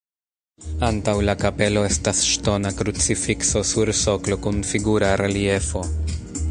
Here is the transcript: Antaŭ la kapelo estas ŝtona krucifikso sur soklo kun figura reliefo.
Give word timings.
Antaŭ 0.87 1.13
la 1.27 1.35
kapelo 1.43 1.83
estas 1.89 2.21
ŝtona 2.29 2.73
krucifikso 2.81 3.65
sur 3.73 3.95
soklo 4.01 4.43
kun 4.47 4.63
figura 4.73 5.15
reliefo. 5.27 5.89